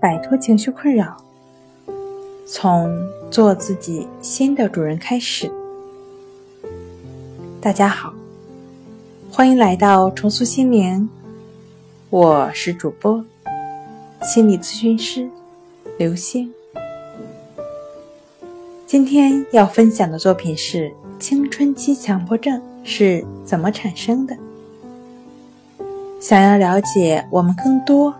[0.00, 1.16] 摆脱情绪困扰，
[2.46, 2.88] 从
[3.32, 5.50] 做自己新的主人开始。
[7.60, 8.14] 大家好，
[9.32, 11.08] 欢迎来到重塑心灵，
[12.10, 13.24] 我是主播
[14.22, 15.28] 心理咨询师
[15.98, 16.52] 刘星。
[18.86, 20.88] 今天要分享的作品是
[21.18, 24.36] 《青春期强迫症是怎么产生的》。
[26.20, 28.14] 想要了解我们更多。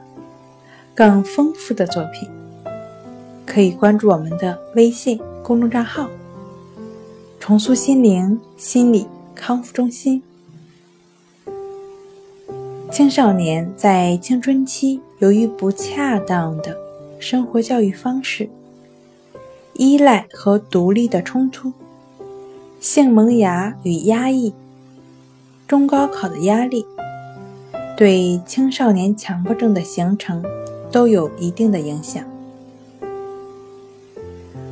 [0.99, 2.29] 更丰富的作品，
[3.47, 6.11] 可以关注我们的微信公众账号
[7.39, 10.21] “重塑心灵心理康复中心”。
[12.91, 16.77] 青少年在青春期，由于不恰当的
[17.21, 18.51] 生活教育方式、
[19.75, 21.73] 依赖和独立的冲突、
[22.81, 24.53] 性萌芽与压抑、
[25.69, 26.85] 中高考的压力，
[27.97, 30.43] 对青少年强迫症的形成。
[30.91, 32.23] 都有一定的影响。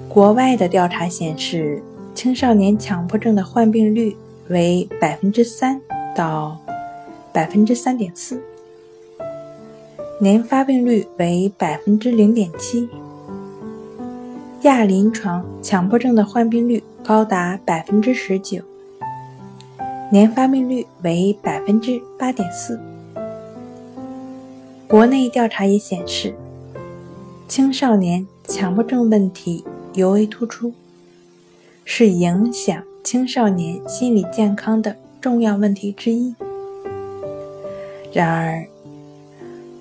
[0.09, 1.83] 国外的调查显示，
[2.15, 4.17] 青少年强迫症的患病率
[4.49, 5.81] 为百分之三
[6.15, 6.59] 到
[7.33, 8.41] 百分之三点四，
[10.19, 12.89] 年发病率为百分之零点七，
[14.63, 18.63] 亚临床强迫症的患病率高达百分之十九，
[20.11, 22.81] 年发病率为百分之八点四。
[24.89, 26.33] 国内调查也显示，
[27.49, 30.73] 青少年强迫症问题尤为突出，
[31.85, 36.33] 是影响青少年心理健康的重要问题之一。
[38.13, 38.65] 然而，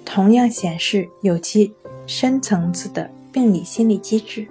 [0.03, 1.71] 同样显示有其
[2.07, 4.47] 深层次的病理心理机制。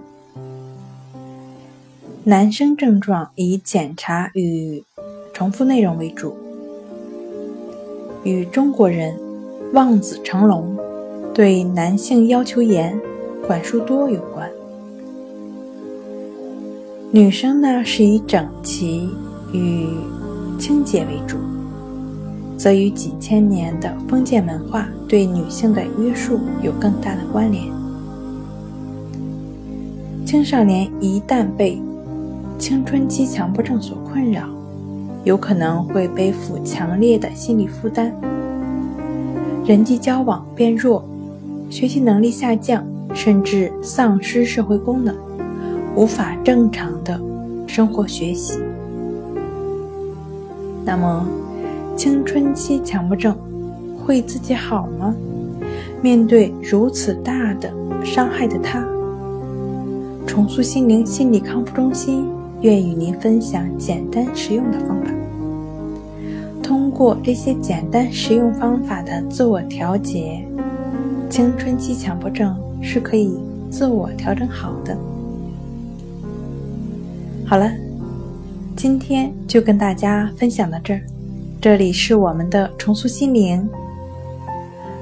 [2.23, 4.85] 男生症状以检查与
[5.33, 6.37] 重复内容为主，
[8.23, 9.23] 与中国人。
[9.73, 10.77] 望子成龙，
[11.33, 12.98] 对男性要求严、
[13.47, 14.48] 管束多有关。
[17.11, 19.08] 女生呢是以整齐
[19.52, 19.89] 与
[20.58, 21.36] 清洁为主，
[22.57, 27.64] 则与几千年的封建文化对女性的约束有更大的关联。
[30.25, 31.81] 青少年一旦被
[32.58, 34.48] 青春期强迫症所困扰，
[35.23, 38.13] 有可能会背负强烈的心理负担。
[39.67, 41.02] 人际交往变弱，
[41.70, 45.17] 学习能力下降，甚至丧失社会功能，
[45.97, 47.19] 无法正常的
[47.67, 48.58] 生活学习。
[50.85, 51.27] 那么，
[51.97, 53.35] 青春期强迫症
[53.97, 55.14] 会自己好吗？
[56.02, 57.73] 面对如此大的
[58.05, 58.86] 伤害的他，
[60.27, 62.29] 重塑心灵心理康复中心
[62.61, 65.11] 愿与您分享简单实用的方法。
[66.64, 70.42] 通过这些简单实用方法的自我调节，
[71.29, 73.36] 青春期强迫症是可以
[73.70, 74.97] 自我调整好的。
[77.47, 77.70] 好了，
[78.75, 81.02] 今天就跟大家分享到这儿。
[81.61, 83.69] 这里是我们的重塑心灵。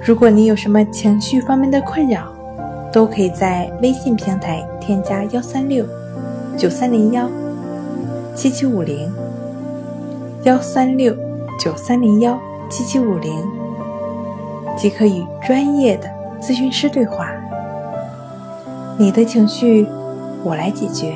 [0.05, 2.33] 如果你有什么情绪方面的困扰，
[2.93, 5.87] 都可以在微信平台添加幺三六
[6.59, 7.31] 九三零幺
[8.35, 9.09] 七七五零
[10.43, 11.17] 幺三六。
[11.63, 12.37] 九三零幺
[12.69, 13.49] 七七五零，
[14.77, 17.31] 即可与专业的咨询师对话。
[18.99, 19.87] 你的情绪，
[20.43, 21.15] 我来解决。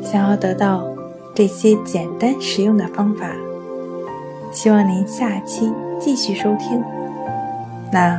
[0.00, 0.84] 想要得到
[1.34, 3.32] 这些简单实用的方法，
[4.52, 6.80] 希望您下期继续收听。
[7.90, 8.16] 那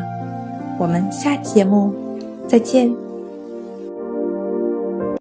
[0.77, 1.93] 我们下期节目
[2.49, 3.10] 再见。